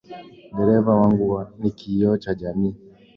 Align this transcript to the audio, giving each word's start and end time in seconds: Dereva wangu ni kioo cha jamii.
Dereva 0.55 0.93
wangu 0.99 1.47
ni 1.59 1.71
kioo 1.71 2.17
cha 2.17 2.33
jamii. 2.33 2.75